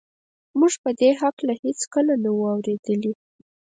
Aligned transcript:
موږ 0.59 0.73
په 0.83 0.89
دې 0.99 1.09
هکله 1.21 1.53
هېڅکله 1.63 2.13
څه 2.15 2.21
نه 2.23 2.29
وو 2.35 2.45
اورېدلي 2.53 3.13